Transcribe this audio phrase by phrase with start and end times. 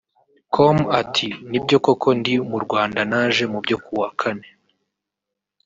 [0.53, 4.47] com ati”Ni byo koko ndi mu Rwanda naje mu byo ku wa kane